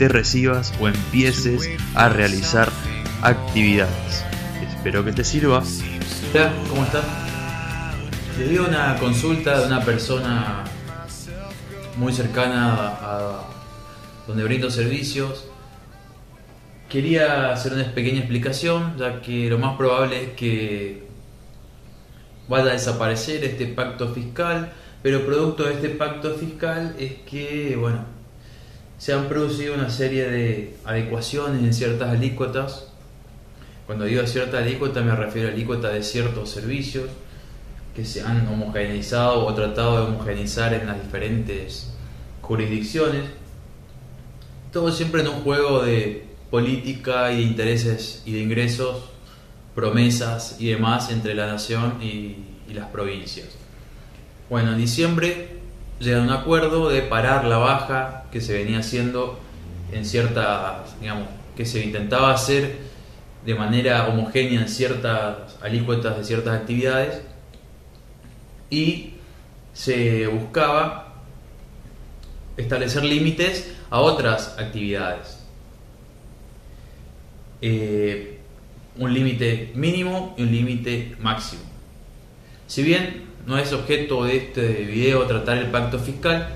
te 0.00 0.08
recibas 0.08 0.72
o 0.80 0.88
empieces 0.88 1.68
a 1.94 2.08
realizar 2.08 2.70
actividades. 3.20 4.24
Espero 4.66 5.04
que 5.04 5.12
te 5.12 5.24
sirva. 5.24 5.62
Hola, 6.32 6.52
¿cómo 6.70 6.84
estás? 6.84 7.04
Le 8.38 8.48
dio 8.48 8.66
una 8.66 8.96
consulta 8.96 9.60
de 9.60 9.66
una 9.66 9.84
persona 9.84 10.64
muy 11.98 12.14
cercana 12.14 12.96
a 13.02 13.44
donde 14.26 14.42
brindo 14.42 14.70
servicios. 14.70 15.44
Quería 16.88 17.52
hacer 17.52 17.74
una 17.74 17.84
pequeña 17.92 18.20
explicación, 18.20 18.96
ya 18.96 19.20
que 19.20 19.50
lo 19.50 19.58
más 19.58 19.76
probable 19.76 20.22
es 20.22 20.30
que 20.30 21.08
vaya 22.48 22.70
a 22.70 22.72
desaparecer 22.72 23.44
este 23.44 23.66
pacto 23.66 24.14
fiscal, 24.14 24.72
pero 25.02 25.26
producto 25.26 25.64
de 25.64 25.74
este 25.74 25.90
pacto 25.90 26.36
fiscal 26.36 26.96
es 26.98 27.16
que, 27.30 27.76
bueno, 27.76 28.19
se 29.00 29.14
han 29.14 29.30
producido 29.30 29.72
una 29.72 29.88
serie 29.88 30.28
de 30.30 30.76
adecuaciones 30.84 31.64
en 31.64 31.72
ciertas 31.72 32.10
alícuotas. 32.10 32.84
Cuando 33.86 34.04
digo 34.04 34.26
cierta 34.26 34.58
alícuota 34.58 35.00
me 35.00 35.16
refiero 35.16 35.48
a 35.48 35.52
alícuota 35.52 35.88
de 35.88 36.02
ciertos 36.02 36.50
servicios 36.50 37.06
que 37.96 38.04
se 38.04 38.20
han 38.20 38.46
homogeneizado 38.46 39.46
o 39.46 39.54
tratado 39.54 39.96
de 39.96 40.12
homogeneizar 40.12 40.74
en 40.74 40.86
las 40.86 41.02
diferentes 41.02 41.94
jurisdicciones. 42.42 43.22
Todo 44.70 44.92
siempre 44.92 45.22
en 45.22 45.28
un 45.28 45.40
juego 45.44 45.82
de 45.82 46.26
política 46.50 47.32
y 47.32 47.36
de 47.36 47.42
intereses 47.42 48.22
y 48.26 48.32
de 48.32 48.40
ingresos, 48.40 49.04
promesas 49.74 50.56
y 50.58 50.68
demás 50.68 51.10
entre 51.10 51.34
la 51.34 51.46
nación 51.46 52.02
y, 52.02 52.36
y 52.68 52.74
las 52.74 52.88
provincias. 52.90 53.48
Bueno, 54.50 54.72
en 54.72 54.78
diciembre 54.78 55.59
llegan 56.00 56.22
a 56.22 56.24
un 56.24 56.40
acuerdo 56.40 56.88
de 56.88 57.02
parar 57.02 57.44
la 57.44 57.58
baja 57.58 58.24
que 58.32 58.40
se 58.40 58.54
venía 58.54 58.78
haciendo 58.78 59.38
en 59.92 60.04
ciertas, 60.04 60.98
digamos, 61.00 61.28
que 61.56 61.66
se 61.66 61.84
intentaba 61.84 62.32
hacer 62.32 62.78
de 63.44 63.54
manera 63.54 64.08
homogénea 64.08 64.62
en 64.62 64.68
ciertas 64.68 65.56
alícuotas 65.62 66.16
de 66.16 66.24
ciertas 66.24 66.60
actividades 66.60 67.22
y 68.70 69.14
se 69.72 70.26
buscaba 70.26 71.14
establecer 72.56 73.04
límites 73.04 73.74
a 73.90 74.00
otras 74.00 74.58
actividades. 74.58 75.38
Eh, 77.62 78.38
un 78.96 79.12
límite 79.12 79.72
mínimo 79.74 80.34
y 80.36 80.42
un 80.42 80.52
límite 80.52 81.16
máximo. 81.20 81.62
Si 82.70 82.84
bien 82.84 83.24
no 83.48 83.58
es 83.58 83.72
objeto 83.72 84.22
de 84.22 84.36
este 84.36 84.84
video 84.84 85.24
tratar 85.24 85.58
el 85.58 85.72
pacto 85.72 85.98
fiscal, 85.98 86.50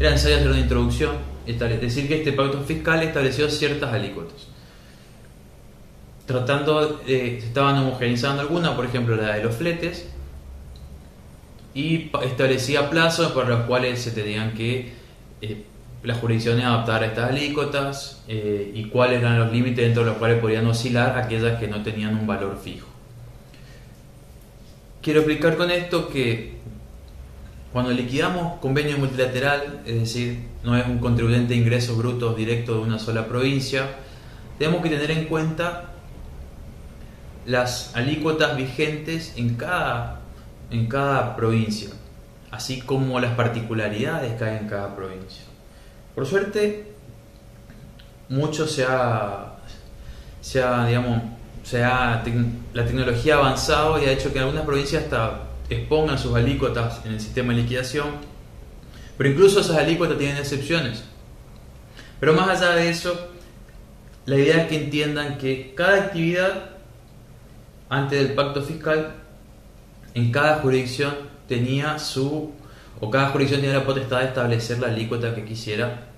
era 0.00 0.08
necesario 0.08 0.38
hacer 0.38 0.48
una 0.48 0.60
introducción, 0.60 1.16
es 1.46 1.58
decir 1.58 2.08
que 2.08 2.16
este 2.20 2.32
pacto 2.32 2.62
fiscal 2.62 3.02
estableció 3.02 3.50
ciertas 3.50 3.92
alícuotas. 3.92 4.46
Tratando, 6.24 7.02
se 7.04 7.36
estaban 7.36 7.76
homogenizando 7.76 8.40
algunas, 8.40 8.70
por 8.76 8.86
ejemplo 8.86 9.14
la 9.14 9.34
de 9.34 9.44
los 9.44 9.56
fletes, 9.56 10.08
y 11.74 12.10
establecía 12.24 12.88
plazos 12.88 13.32
para 13.32 13.50
los 13.50 13.66
cuales 13.66 14.00
se 14.00 14.12
tenían 14.12 14.54
que 14.54 14.94
eh, 15.42 15.64
las 16.02 16.16
jurisdicciones 16.16 16.64
adaptar 16.64 17.02
a 17.02 17.06
estas 17.08 17.28
alícuotas 17.28 18.24
eh, 18.26 18.72
y 18.74 18.84
cuáles 18.84 19.20
eran 19.20 19.38
los 19.38 19.52
límites 19.52 19.84
dentro 19.84 20.02
de 20.02 20.08
los 20.12 20.18
cuales 20.18 20.38
podían 20.40 20.66
oscilar 20.66 21.18
aquellas 21.18 21.60
que 21.60 21.68
no 21.68 21.82
tenían 21.82 22.16
un 22.16 22.26
valor 22.26 22.58
fijo. 22.58 22.88
Quiero 25.08 25.20
explicar 25.20 25.56
con 25.56 25.70
esto 25.70 26.10
que 26.10 26.58
cuando 27.72 27.92
liquidamos 27.92 28.60
convenio 28.60 28.98
multilateral, 28.98 29.80
es 29.86 30.00
decir, 30.00 30.38
no 30.62 30.76
es 30.76 30.86
un 30.86 30.98
contribuyente 30.98 31.54
de 31.54 31.60
ingresos 31.60 31.96
brutos 31.96 32.36
directos 32.36 32.76
de 32.76 32.82
una 32.82 32.98
sola 32.98 33.26
provincia, 33.26 33.88
tenemos 34.58 34.82
que 34.82 34.90
tener 34.90 35.10
en 35.10 35.24
cuenta 35.24 35.92
las 37.46 37.96
alícuotas 37.96 38.54
vigentes 38.54 39.32
en 39.38 39.54
cada, 39.54 40.20
en 40.70 40.88
cada 40.88 41.36
provincia, 41.36 41.88
así 42.50 42.82
como 42.82 43.18
las 43.18 43.34
particularidades 43.34 44.34
que 44.34 44.44
hay 44.44 44.58
en 44.58 44.68
cada 44.68 44.94
provincia. 44.94 45.44
Por 46.14 46.26
suerte, 46.26 46.92
mucho 48.28 48.66
se 48.66 48.84
ha, 48.86 49.54
se 50.42 50.62
ha 50.62 50.86
digamos, 50.86 51.37
sea, 51.68 52.22
la 52.72 52.84
tecnología 52.86 53.36
ha 53.36 53.38
avanzado 53.38 54.02
y 54.02 54.06
ha 54.06 54.12
hecho 54.12 54.32
que 54.32 54.38
algunas 54.38 54.64
provincias 54.64 55.04
hasta 55.04 55.42
expongan 55.68 56.18
sus 56.18 56.34
alícuotas 56.34 57.04
en 57.04 57.12
el 57.12 57.20
sistema 57.20 57.52
de 57.52 57.60
liquidación, 57.60 58.06
pero 59.18 59.30
incluso 59.30 59.60
esas 59.60 59.76
alícuotas 59.76 60.16
tienen 60.16 60.38
excepciones. 60.38 61.04
Pero 62.20 62.32
más 62.32 62.48
allá 62.48 62.74
de 62.74 62.88
eso, 62.88 63.28
la 64.24 64.36
idea 64.36 64.62
es 64.62 64.68
que 64.68 64.84
entiendan 64.84 65.36
que 65.36 65.74
cada 65.76 66.04
actividad, 66.04 66.70
antes 67.90 68.18
del 68.18 68.34
pacto 68.34 68.62
fiscal, 68.62 69.14
en 70.14 70.32
cada 70.32 70.60
jurisdicción 70.60 71.14
tenía 71.48 71.98
su, 71.98 72.52
o 73.00 73.10
cada 73.10 73.28
jurisdicción 73.28 73.60
tenía 73.60 73.78
la 73.78 73.84
potestad 73.84 74.20
de 74.20 74.26
establecer 74.26 74.78
la 74.78 74.88
alícuota 74.88 75.34
que 75.34 75.44
quisiera, 75.44 76.08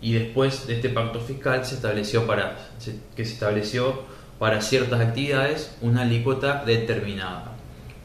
y 0.00 0.14
después 0.14 0.66
de 0.66 0.76
este 0.76 0.88
pacto 0.88 1.20
fiscal 1.20 1.64
se 1.66 1.74
estableció 1.74 2.26
para, 2.26 2.56
que 3.16 3.24
se 3.24 3.32
estableció 3.32 4.02
para 4.38 4.60
ciertas 4.60 5.00
actividades 5.00 5.76
una 5.80 6.02
alícuota 6.02 6.62
determinada, 6.64 7.52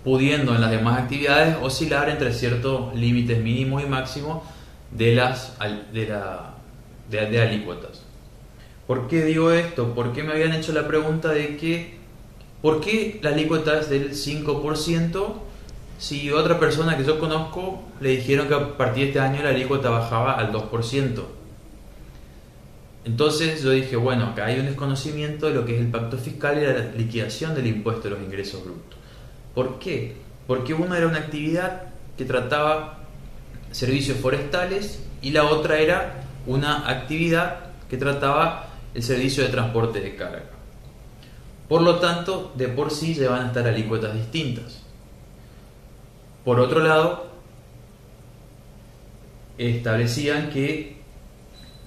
pudiendo 0.04 0.56
en 0.56 0.62
las 0.62 0.72
demás 0.72 1.00
actividades 1.00 1.58
oscilar 1.62 2.10
entre 2.10 2.34
ciertos 2.34 2.96
límites 2.96 3.42
mínimos 3.42 3.84
y 3.84 3.86
máximos 3.86 4.44
de 4.92 5.16
las 5.16 5.58
de, 5.92 6.08
la, 6.08 6.56
de, 7.10 7.42
alícuotas. 7.42 8.04
¿Por 8.88 9.08
qué 9.08 9.24
digo 9.24 9.52
esto? 9.52 9.94
Porque 9.96 10.24
me 10.24 10.34
habían 10.34 10.54
hecho 10.54 10.74
la 10.74 10.88
pregunta 10.88 11.30
de 11.30 11.58
que 11.58 11.98
¿por 12.62 12.82
qué 12.82 13.20
la 13.22 13.30
alícuota 13.30 13.80
es 13.80 13.90
del 13.90 14.12
5% 14.12 15.34
si 16.00 16.32
otra 16.32 16.60
persona 16.60 16.98
que 16.98 17.06
yo 17.06 17.20
conozco 17.20 17.84
le 18.02 18.10
dijeron 18.10 18.48
que 18.48 18.56
a 18.56 18.78
partir 18.78 19.04
de 19.04 19.10
este 19.10 19.20
año 19.20 19.44
la 19.44 19.50
alícuota 19.50 19.90
bajaba 19.90 20.34
al 20.34 20.52
2%? 20.52 21.24
Entonces 23.06 23.62
yo 23.62 23.72
dije, 23.72 23.96
bueno, 23.98 24.28
acá 24.28 24.46
hay 24.46 24.60
un 24.60 24.66
desconocimiento 24.66 25.48
de 25.48 25.56
lo 25.56 25.66
que 25.66 25.76
es 25.76 25.82
el 25.82 25.88
pacto 25.88 26.18
fiscal 26.18 26.58
y 26.58 26.66
la 26.66 26.92
liquidación 26.96 27.54
del 27.54 27.68
impuesto 27.68 28.04
de 28.04 28.12
los 28.12 28.22
ingresos 28.22 28.64
brutos. 28.64 28.98
¿Por 29.54 29.78
qué? 29.80 30.16
Porque 30.48 30.74
una 30.74 30.98
era 30.98 31.08
una 31.08 31.20
actividad 31.20 31.84
que 32.18 32.26
trataba 32.26 33.00
servicios 33.72 34.18
forestales 34.20 35.04
y 35.22 35.32
la 35.32 35.46
otra 35.46 35.80
era 35.80 36.24
una 36.48 36.90
actividad 36.90 37.72
que 37.90 37.98
trataba 37.98 38.70
el 38.94 39.04
servicio 39.04 39.44
de 39.44 39.50
transporte 39.50 40.00
de 40.00 40.16
carga. 40.16 40.44
Por 41.68 41.82
lo 41.82 42.00
tanto, 42.00 42.54
de 42.56 42.68
por 42.68 42.92
sí 42.92 43.16
se 43.16 43.28
van 43.28 43.44
a 43.44 43.48
estar 43.48 43.68
alícuotas 43.68 44.14
distintas. 44.14 44.82
Por 46.46 46.60
otro 46.60 46.82
lado, 46.82 47.28
establecían 49.58 50.50
que 50.50 51.03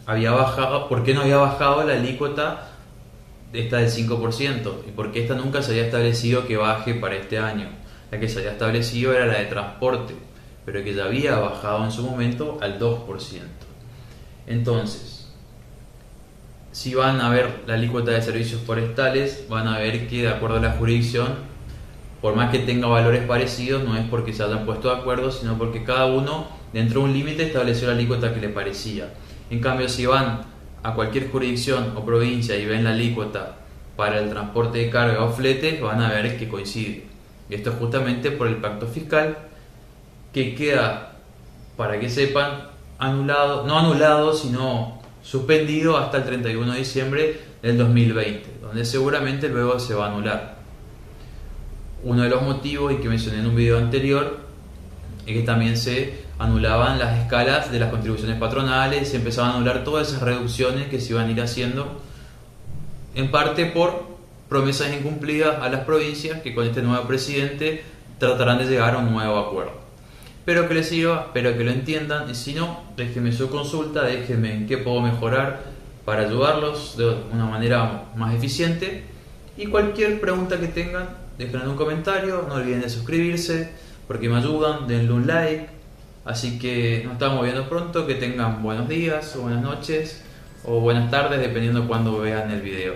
había 0.06 0.30
bajado, 0.30 0.88
por 0.88 1.02
qué 1.02 1.12
no 1.12 1.22
había 1.22 1.36
bajado 1.36 1.84
la 1.84 1.94
alícuota 1.94 2.68
esta 3.52 3.78
del 3.78 3.90
5% 3.90 4.72
y 4.88 4.92
por 4.92 5.12
qué 5.12 5.22
esta 5.22 5.34
nunca 5.34 5.62
se 5.62 5.72
había 5.72 5.86
establecido 5.86 6.46
que 6.46 6.56
baje 6.56 6.94
para 6.94 7.16
este 7.16 7.38
año. 7.38 7.68
La 8.10 8.20
que 8.20 8.28
se 8.28 8.38
había 8.38 8.52
establecido 8.52 9.12
era 9.12 9.26
la 9.26 9.38
de 9.38 9.46
transporte, 9.46 10.14
pero 10.64 10.84
que 10.84 10.94
ya 10.94 11.06
había 11.06 11.36
bajado 11.38 11.84
en 11.84 11.90
su 11.90 12.02
momento 12.02 12.58
al 12.60 12.78
2%. 12.78 13.06
Entonces, 14.46 15.28
si 16.70 16.94
van 16.94 17.20
a 17.20 17.30
ver 17.30 17.62
la 17.66 17.74
alícuota 17.74 18.12
de 18.12 18.22
servicios 18.22 18.60
forestales, 18.60 19.46
van 19.48 19.66
a 19.66 19.78
ver 19.78 20.06
que 20.06 20.22
de 20.22 20.28
acuerdo 20.28 20.58
a 20.58 20.60
la 20.60 20.72
jurisdicción, 20.72 21.34
por 22.20 22.36
más 22.36 22.50
que 22.50 22.60
tenga 22.60 22.86
valores 22.86 23.24
parecidos, 23.26 23.82
no 23.82 23.96
es 23.96 24.08
porque 24.08 24.32
se 24.32 24.42
hayan 24.42 24.66
puesto 24.66 24.88
de 24.88 25.00
acuerdo, 25.00 25.32
sino 25.32 25.58
porque 25.58 25.82
cada 25.84 26.06
uno 26.06 26.48
dentro 26.72 27.00
de 27.00 27.06
un 27.06 27.12
límite 27.12 27.44
estableció 27.44 27.88
la 27.88 27.94
alícuota 27.94 28.32
que 28.32 28.40
le 28.40 28.48
parecía. 28.50 29.08
En 29.50 29.60
cambio, 29.60 29.88
si 29.88 30.06
van 30.06 30.42
a 30.82 30.94
cualquier 30.94 31.30
jurisdicción 31.30 31.92
o 31.96 32.04
provincia 32.04 32.56
y 32.56 32.66
ven 32.66 32.84
la 32.84 32.90
alícuota 32.90 33.56
para 33.96 34.20
el 34.20 34.28
transporte 34.28 34.78
de 34.78 34.90
carga 34.90 35.24
o 35.24 35.30
flete, 35.30 35.80
van 35.80 36.00
a 36.00 36.10
ver 36.10 36.38
que 36.38 36.48
coincide. 36.48 37.04
Y 37.48 37.54
esto 37.54 37.70
es 37.70 37.76
justamente 37.76 38.30
por 38.30 38.48
el 38.48 38.56
pacto 38.56 38.86
fiscal 38.86 39.38
que 40.32 40.54
queda, 40.54 41.12
para 41.76 41.98
que 41.98 42.10
sepan, 42.10 42.68
anulado, 42.98 43.66
no 43.66 43.78
anulado, 43.78 44.34
sino 44.34 45.00
suspendido 45.22 45.96
hasta 45.96 46.18
el 46.18 46.24
31 46.24 46.72
de 46.72 46.78
diciembre 46.78 47.40
el 47.62 47.78
2020, 47.78 48.58
donde 48.62 48.84
seguramente 48.84 49.48
luego 49.48 49.78
se 49.78 49.94
va 49.94 50.06
a 50.06 50.10
anular. 50.10 50.56
Uno 52.04 52.22
de 52.22 52.28
los 52.28 52.42
motivos, 52.42 52.92
y 52.92 52.96
que 52.96 53.08
mencioné 53.08 53.40
en 53.40 53.46
un 53.46 53.56
video 53.56 53.78
anterior, 53.78 54.38
es 55.26 55.32
que 55.32 55.42
también 55.42 55.76
se 55.76 56.25
anulaban 56.38 56.98
las 56.98 57.18
escalas 57.18 57.70
de 57.70 57.78
las 57.78 57.90
contribuciones 57.90 58.38
patronales, 58.38 59.08
se 59.08 59.16
empezaban 59.16 59.52
a 59.52 59.54
anular 59.56 59.84
todas 59.84 60.08
esas 60.08 60.22
reducciones 60.22 60.88
que 60.88 61.00
se 61.00 61.12
iban 61.12 61.28
a 61.28 61.30
ir 61.30 61.40
haciendo, 61.40 62.00
en 63.14 63.30
parte 63.30 63.66
por 63.66 64.04
promesas 64.48 64.92
incumplidas 64.92 65.60
a 65.60 65.68
las 65.68 65.84
provincias 65.84 66.42
que 66.42 66.54
con 66.54 66.66
este 66.66 66.82
nuevo 66.82 67.06
presidente 67.06 67.84
tratarán 68.18 68.58
de 68.58 68.66
llegar 68.66 68.94
a 68.94 68.98
un 68.98 69.12
nuevo 69.12 69.38
acuerdo. 69.38 69.72
Espero 70.38 70.68
que 70.68 70.74
les 70.74 70.88
sirva, 70.88 71.24
espero 71.26 71.56
que 71.56 71.64
lo 71.64 71.72
entiendan 71.72 72.30
y 72.30 72.34
si 72.34 72.54
no, 72.54 72.80
déjenme 72.96 73.32
su 73.32 73.50
consulta, 73.50 74.04
déjenme 74.04 74.54
en 74.54 74.66
qué 74.66 74.78
puedo 74.78 75.00
mejorar 75.00 75.64
para 76.04 76.22
ayudarlos 76.22 76.96
de 76.96 77.16
una 77.32 77.46
manera 77.46 78.04
más 78.14 78.34
eficiente 78.34 79.04
y 79.56 79.66
cualquier 79.66 80.20
pregunta 80.20 80.60
que 80.60 80.68
tengan, 80.68 81.08
déjenla 81.36 81.64
en 81.64 81.70
un 81.70 81.76
comentario, 81.76 82.44
no 82.46 82.54
olviden 82.54 82.82
de 82.82 82.90
suscribirse 82.90 83.72
porque 84.06 84.28
me 84.28 84.36
ayudan, 84.36 84.86
denle 84.86 85.12
un 85.12 85.26
like. 85.26 85.75
Así 86.26 86.58
que 86.58 87.02
nos 87.04 87.14
estamos 87.14 87.44
viendo 87.44 87.68
pronto, 87.68 88.04
que 88.04 88.16
tengan 88.16 88.60
buenos 88.60 88.88
días 88.88 89.36
o 89.36 89.42
buenas 89.42 89.62
noches 89.62 90.22
o 90.64 90.80
buenas 90.80 91.08
tardes 91.08 91.40
dependiendo 91.40 91.86
cuando 91.86 92.18
vean 92.18 92.50
el 92.50 92.62
video. 92.62 92.94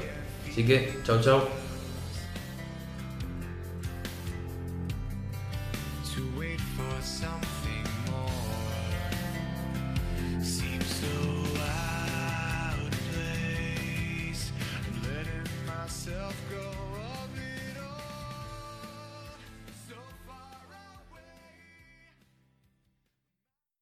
Así 0.51 0.67
que, 0.67 0.99
chao, 1.05 1.21
chao. 1.23 1.70